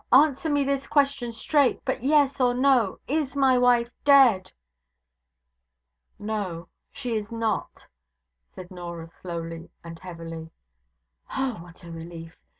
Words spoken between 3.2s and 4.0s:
my wife